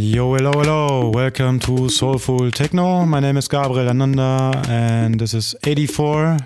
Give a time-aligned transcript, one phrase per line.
[0.00, 1.10] Yo, hello, hello.
[1.10, 3.04] Welcome to Soulful Techno.
[3.04, 6.36] My name is Gabriel Ananda and this is 84.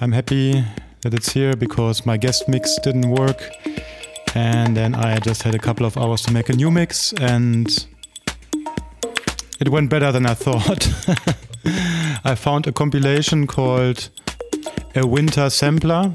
[0.00, 0.64] I'm happy
[1.00, 3.50] that it's here because my guest mix didn't work.
[4.36, 7.66] And then I just had a couple of hours to make a new mix and
[9.58, 10.86] it went better than I thought.
[12.24, 14.08] I found a compilation called
[14.94, 16.14] A Winter Sampler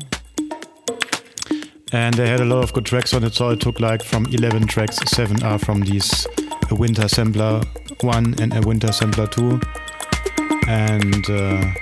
[1.94, 4.26] and they had a lot of good tracks on it so i took like from
[4.28, 6.28] 11 tracks 7 are from these
[6.70, 7.62] a winter sampler
[8.02, 9.60] 1 and a winter sampler 2
[10.68, 11.74] and uh,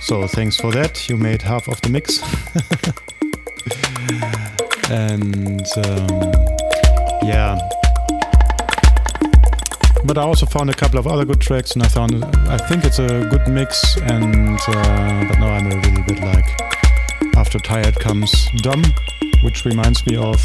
[0.00, 1.08] so thanks for that.
[1.08, 2.22] You made half of the mix.
[4.90, 6.08] And um,
[7.22, 7.58] yeah.
[10.06, 12.86] But I also found a couple of other good tracks, and I found I think
[12.86, 13.98] it's a good mix.
[13.98, 18.82] And uh, but now I'm a little bit like after tired comes dumb
[19.42, 20.40] which reminds me of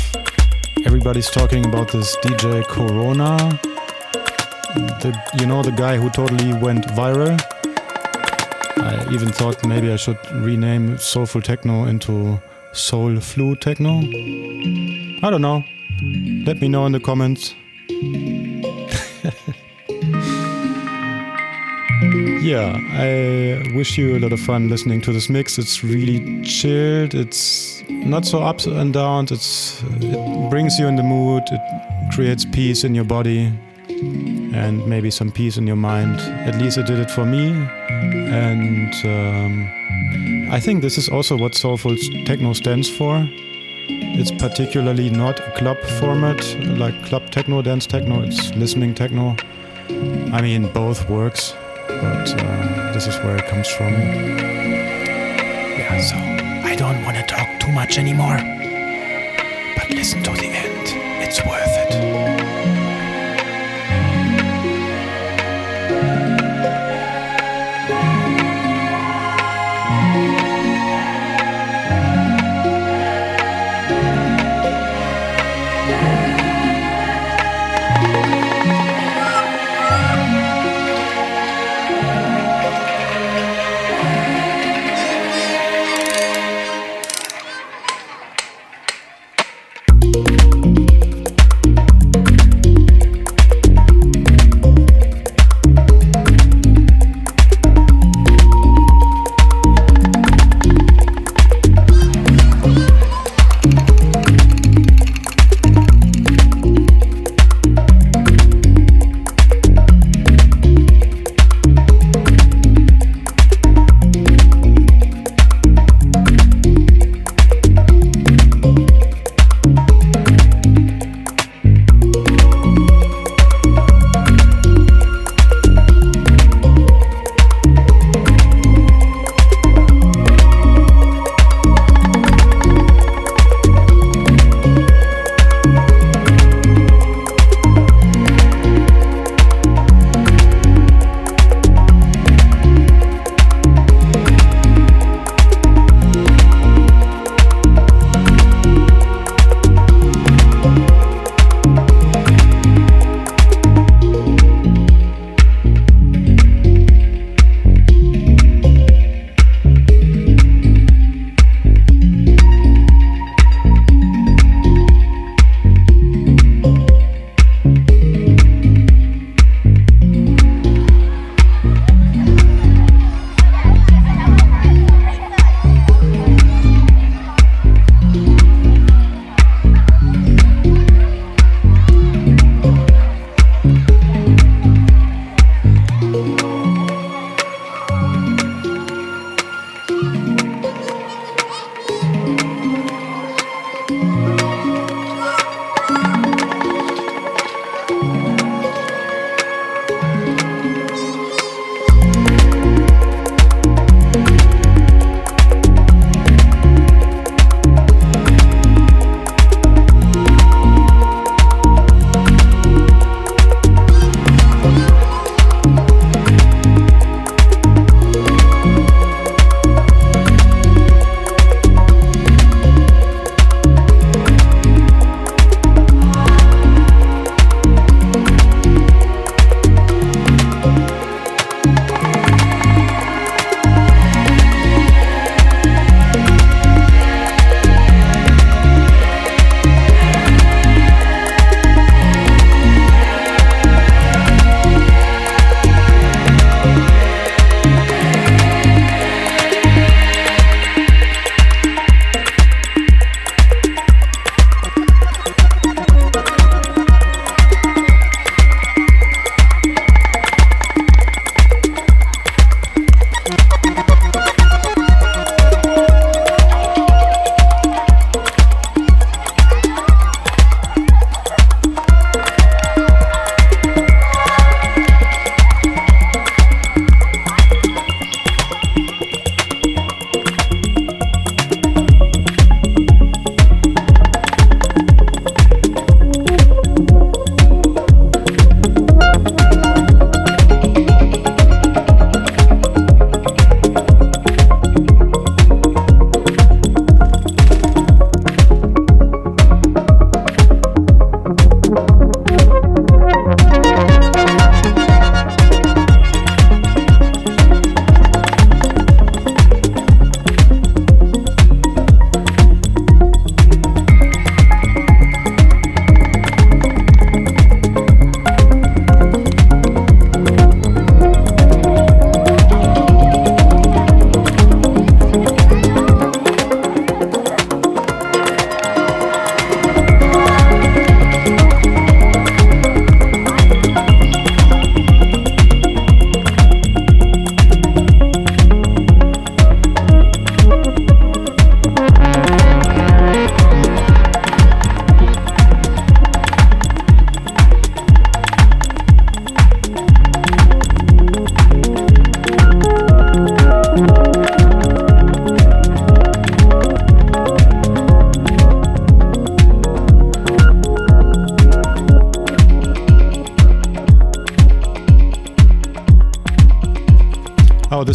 [0.86, 3.38] everybody's talking about this DJ Corona.
[5.02, 7.40] The, you know, the guy who totally went viral.
[8.78, 12.42] I even thought maybe I should rename Soulful Techno into
[12.73, 14.00] Soul Flu Techno.
[14.00, 15.64] I don't know.
[16.45, 17.56] Let me know in the comments.
[22.44, 25.58] yeah, I wish you a lot of fun listening to this mix.
[25.58, 27.14] It's really chilled.
[27.14, 29.31] It's not so ups and downs.
[29.31, 31.44] It's it brings you in the mood.
[31.52, 33.52] It creates peace in your body
[34.53, 36.20] and maybe some peace in your mind.
[36.48, 37.52] At least it did it for me.
[38.30, 41.95] And um, I think this is also what soulful
[42.26, 43.28] techno stands for.
[44.16, 46.39] It's particularly not a club format
[46.78, 48.22] like club techno, dance techno.
[48.22, 49.36] It's listening techno.
[50.31, 51.54] I mean, both works,
[51.88, 53.92] but uh, this is where it comes from.
[55.78, 56.16] Yeah, so
[56.67, 57.33] I don't want to
[57.64, 58.38] too much anymore.
[59.78, 60.88] But listen to the end,
[61.23, 62.53] it's worth it.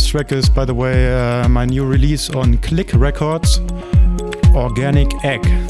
[0.08, 3.60] This track is, by the way, uh, my new release on Click Records
[4.54, 5.67] Organic Egg.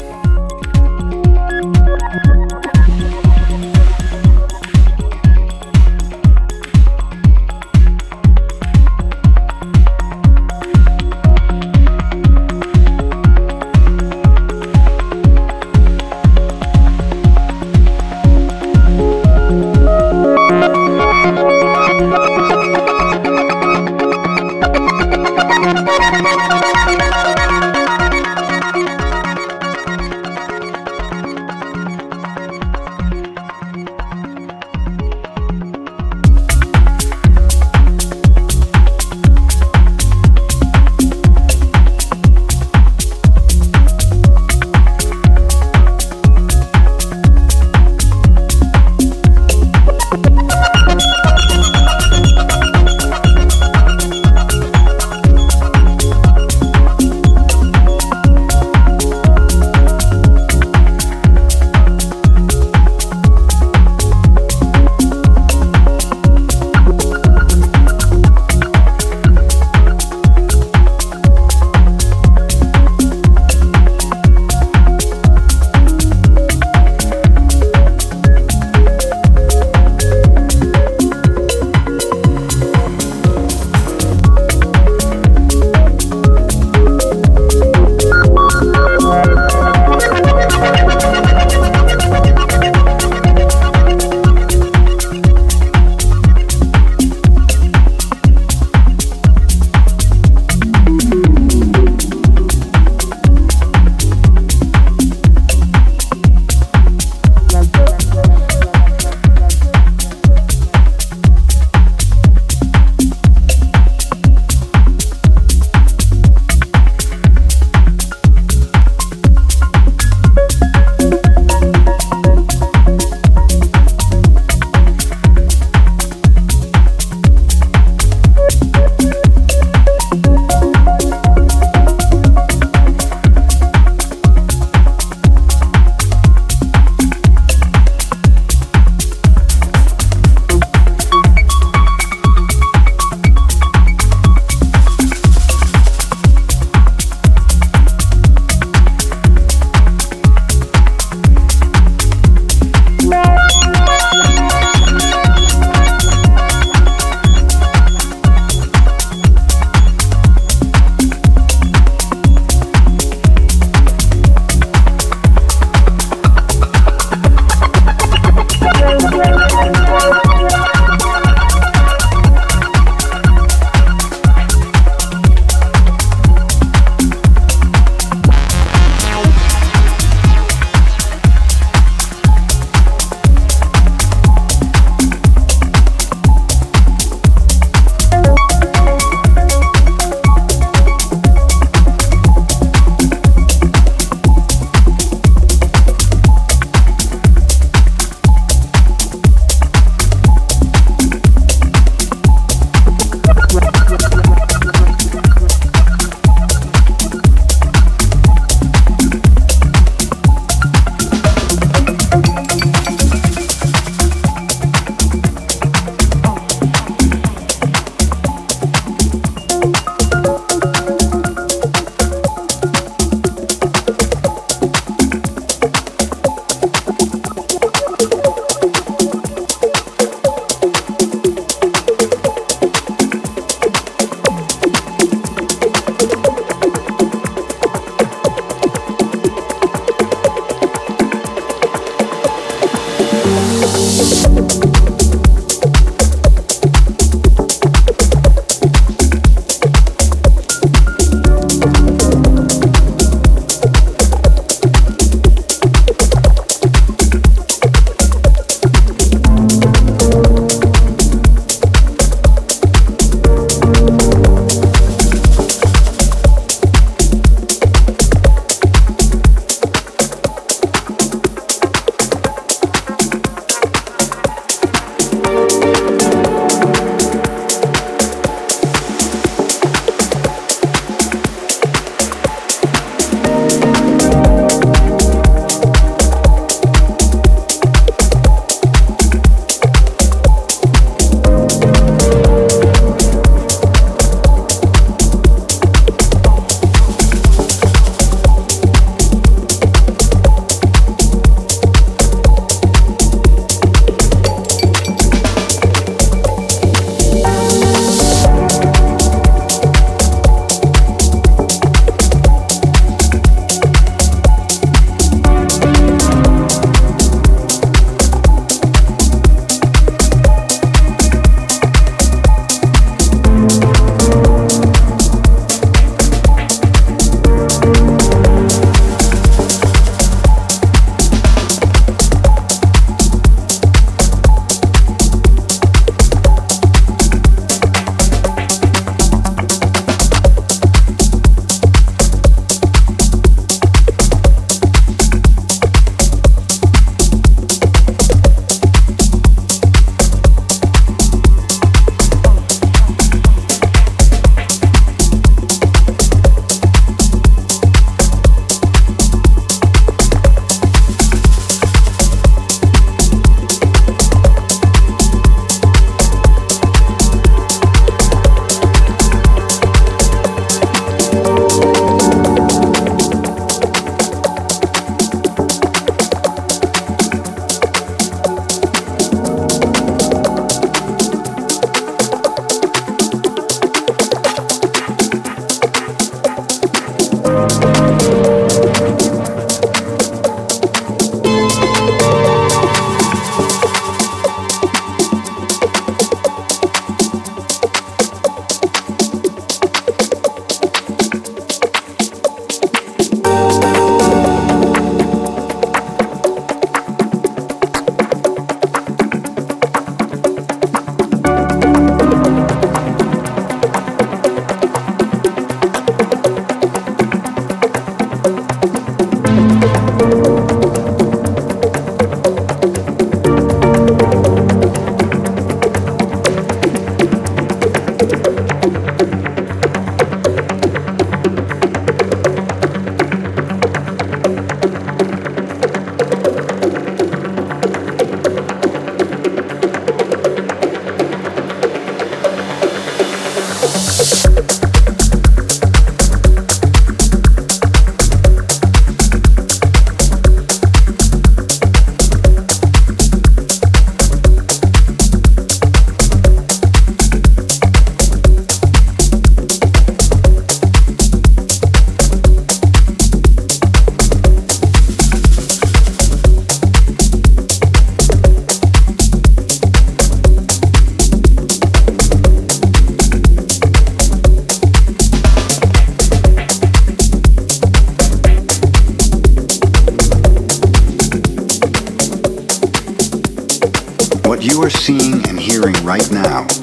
[485.89, 486.58] Right now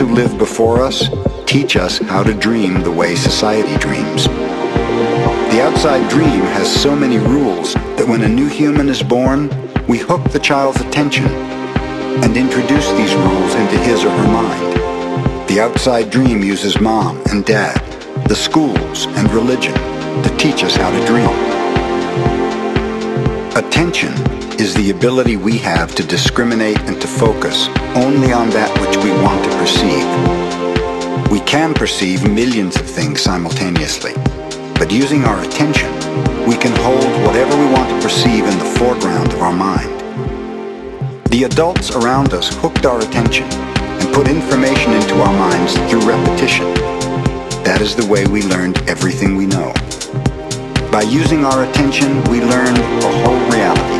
[0.00, 1.10] who live before us
[1.44, 4.24] teach us how to dream the way society dreams.
[5.52, 9.50] The outside dream has so many rules that when a new human is born,
[9.86, 15.48] we hook the child's attention and introduce these rules into his or her mind.
[15.50, 17.76] The outside dream uses mom and dad,
[18.26, 21.28] the schools, and religion to teach us how to dream.
[23.54, 28.94] Attention is the ability we have to discriminate and to focus only on that which
[29.02, 30.04] we want to perceive.
[31.32, 34.12] We can perceive millions of things simultaneously,
[34.74, 35.88] but using our attention,
[36.46, 39.88] we can hold whatever we want to perceive in the foreground of our mind.
[41.30, 46.66] The adults around us hooked our attention and put information into our minds through repetition.
[47.64, 49.72] That is the way we learned everything we know.
[50.92, 53.99] By using our attention, we learned a whole reality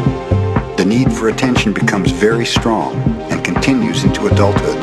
[0.81, 2.95] The need for attention becomes very strong
[3.29, 4.79] and continues into adulthood.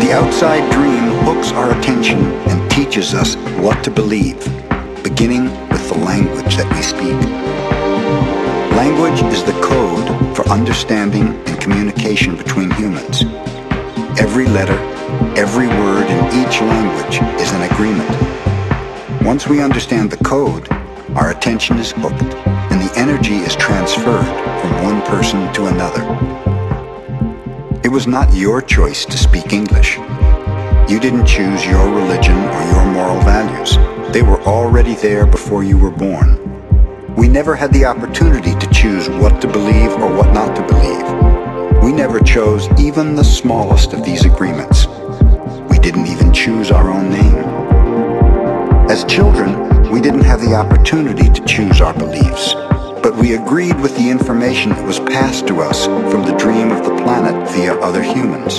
[0.00, 4.40] The outside dream hooks our attention and teaches us what to believe,
[5.04, 7.12] beginning with the language that we speak.
[8.74, 13.24] Language is the code for understanding and communication between humans.
[14.18, 14.78] Every letter,
[15.36, 19.22] every word in each language is an agreement.
[19.22, 20.66] Once we understand the code,
[21.14, 22.45] our attention is hooked
[22.76, 24.26] and the energy is transferred
[24.60, 26.02] from one person to another.
[27.82, 29.96] It was not your choice to speak English.
[30.86, 33.78] You didn't choose your religion or your moral values.
[34.12, 37.14] They were already there before you were born.
[37.14, 41.82] We never had the opportunity to choose what to believe or what not to believe.
[41.82, 44.86] We never chose even the smallest of these agreements.
[45.70, 47.38] We didn't even choose our own name.
[48.90, 52.54] As children, we didn't have the opportunity to choose our beliefs
[53.06, 56.84] but we agreed with the information that was passed to us from the dream of
[56.84, 58.58] the planet via other humans.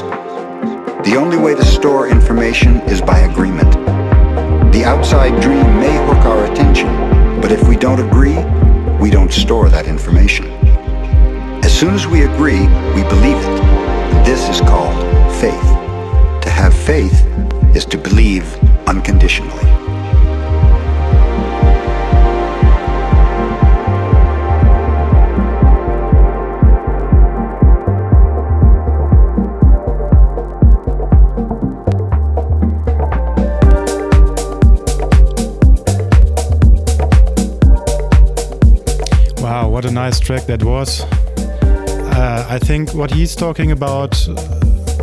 [1.06, 3.70] The only way to store information is by agreement.
[4.72, 6.88] The outside dream may hook our attention,
[7.42, 8.42] but if we don't agree,
[9.02, 10.46] we don't store that information.
[11.66, 12.62] As soon as we agree,
[12.96, 13.60] we believe it.
[14.16, 14.96] And this is called
[15.42, 15.68] faith.
[16.44, 17.22] To have faith
[17.76, 18.46] is to believe
[18.88, 19.77] unconditionally.
[40.08, 41.02] Nice track that was.
[42.16, 44.16] Uh, I think what he's talking about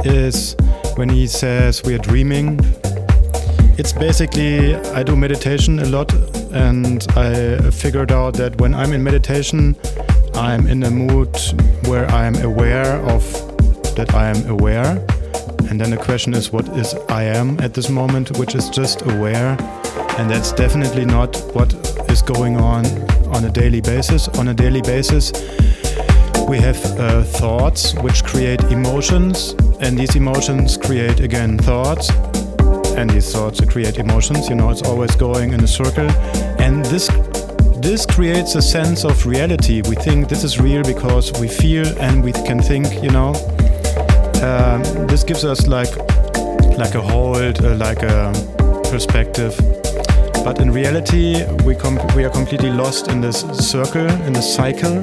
[0.03, 0.57] is
[0.97, 2.59] when he says we are dreaming.
[3.77, 6.11] It's basically, I do meditation a lot,
[6.55, 9.77] and I figured out that when I'm in meditation,
[10.37, 11.37] I'm in a mood
[11.87, 13.23] where I'm aware of
[13.97, 15.05] that I am aware.
[15.69, 19.03] And then the question is, what is I am at this moment, which is just
[19.03, 19.59] aware.
[20.19, 21.73] And that's definitely not what
[22.11, 22.87] is going on
[23.35, 24.29] on a daily basis.
[24.39, 25.33] On a daily basis,
[26.49, 32.11] we have uh, thoughts which create emotions, and these emotions create again thoughts,
[32.97, 34.49] and these thoughts create emotions.
[34.49, 36.09] You know, it's always going in a circle,
[36.61, 37.09] and this
[37.83, 39.83] this creates a sense of reality.
[39.83, 43.03] We think this is real because we feel and we can think.
[43.03, 43.35] You know,
[44.43, 45.97] um, this gives us like
[46.79, 48.33] like a hold, uh, like a
[48.91, 49.59] perspective.
[50.45, 51.75] But in reality, we,
[52.15, 55.03] we are completely lost in this circle, in this cycle.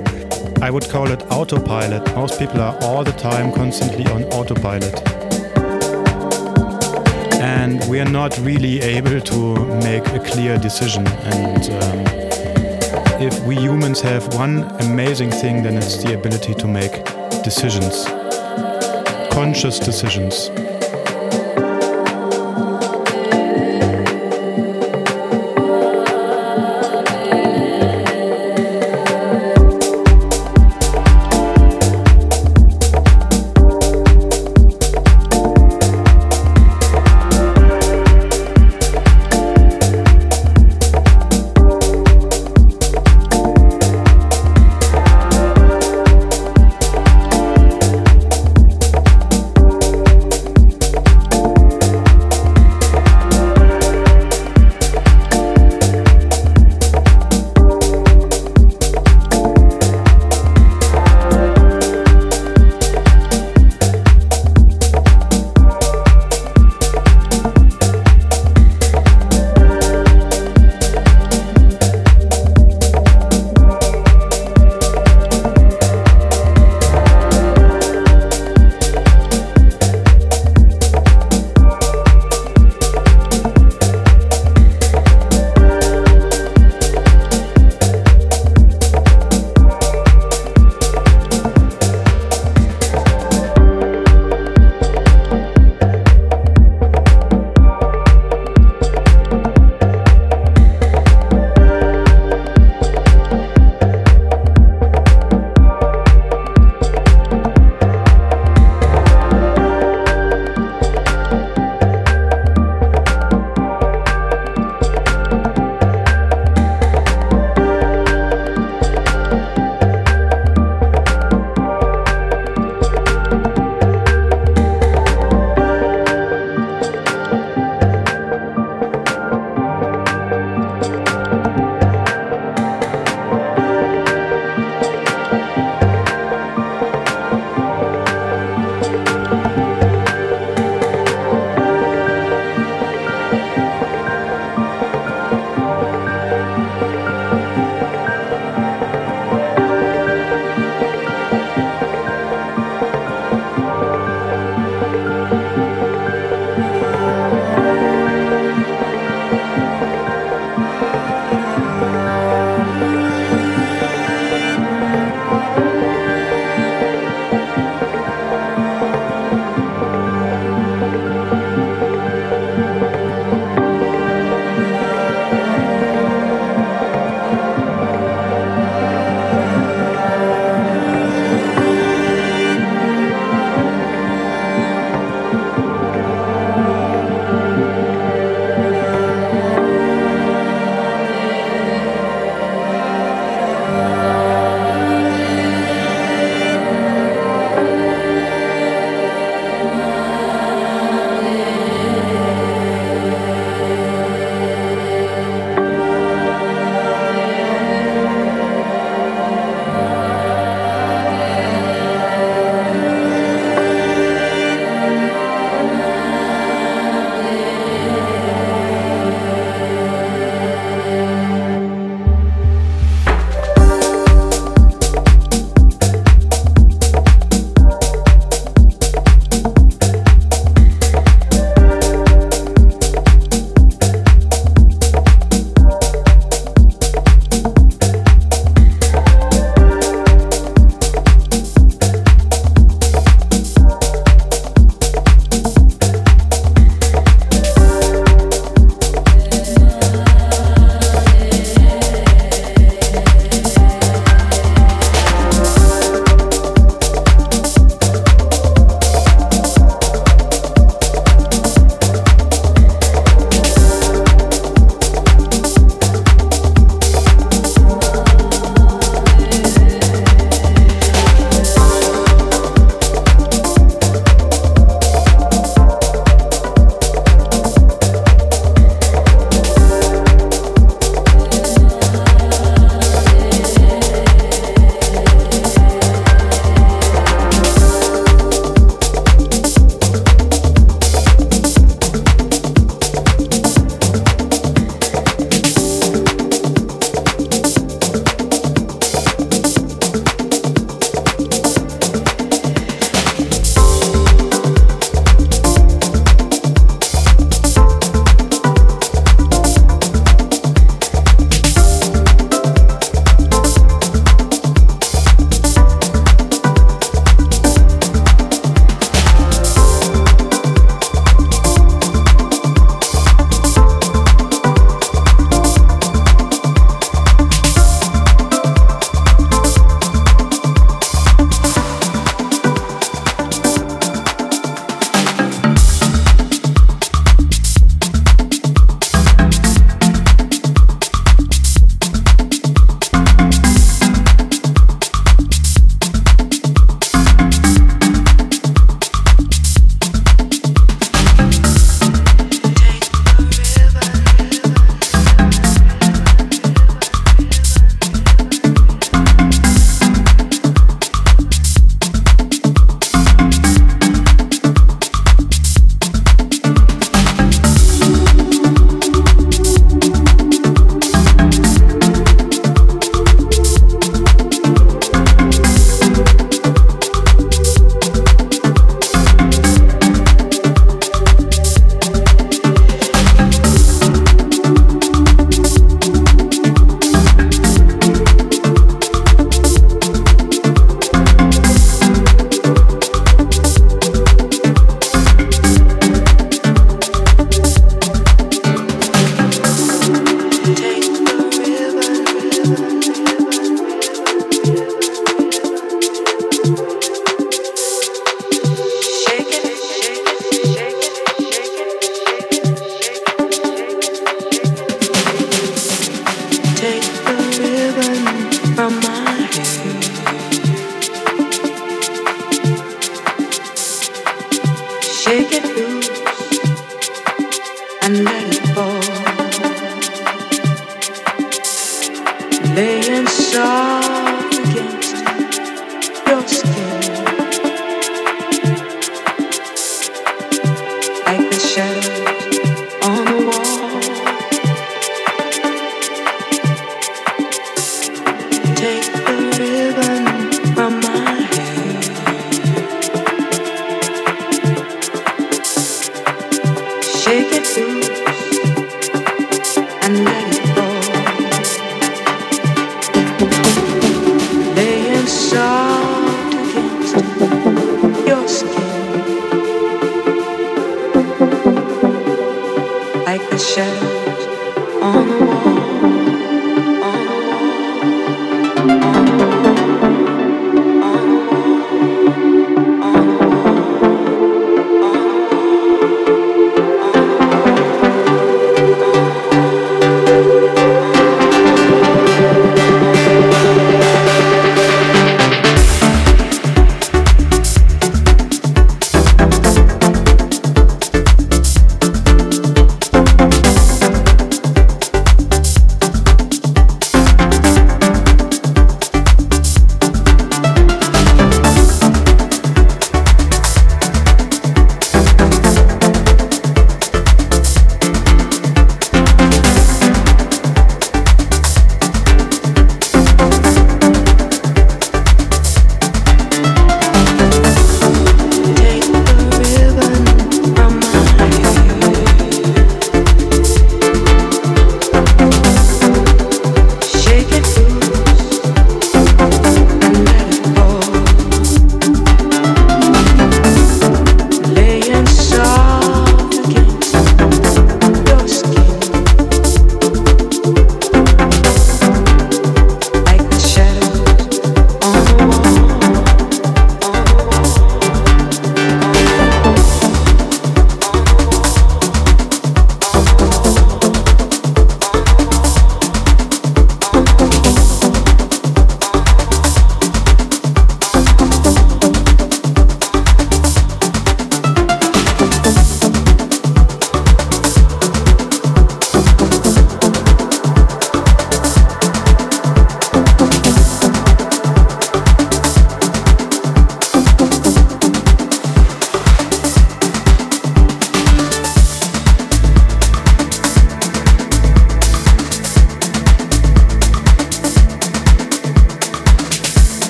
[0.62, 2.16] I would call it autopilot.
[2.16, 5.02] Most people are all the time constantly on autopilot.
[7.42, 11.08] And we are not really able to make a clear decision.
[11.08, 12.06] And um,
[13.20, 17.04] if we humans have one amazing thing, then it's the ability to make
[17.44, 18.06] decisions,
[19.34, 20.52] conscious decisions.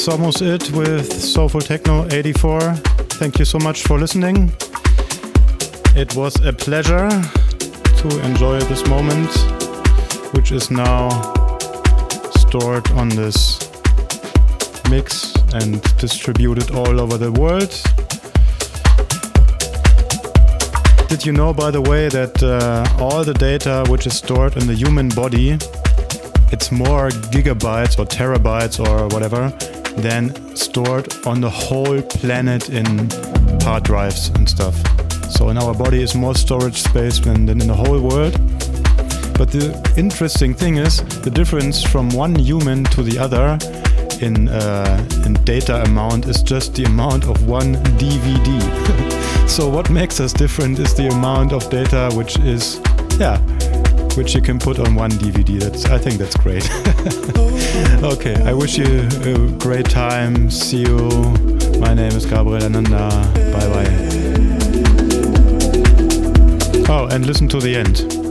[0.00, 2.60] That's almost it with Soulful Techno 84.
[3.20, 4.50] Thank you so much for listening.
[5.94, 9.30] It was a pleasure to enjoy this moment,
[10.32, 11.10] which is now
[12.30, 13.58] stored on this
[14.88, 17.70] mix and distributed all over the world.
[21.10, 24.66] Did you know, by the way, that uh, all the data which is stored in
[24.66, 25.58] the human body,
[26.52, 29.52] it's more gigabytes or terabytes or whatever
[30.00, 33.08] than stored on the whole planet in
[33.62, 34.74] hard drives and stuff.
[35.30, 38.32] So in our body is more storage space than, than in the whole world.
[39.38, 43.58] But the interesting thing is the difference from one human to the other
[44.20, 49.16] in, uh, in data amount is just the amount of one DVD.
[49.50, 52.80] So what makes us different is the amount of data which is,
[53.18, 53.36] yeah,
[54.16, 55.60] which you can put on one DVD.
[55.60, 56.68] That's I think that's great.
[58.02, 60.50] okay, I wish you a great time.
[60.50, 60.98] See you.
[61.78, 63.08] My name is Gabriel Ananda.
[63.52, 64.20] Bye bye.
[66.88, 68.29] Oh, and listen to the end.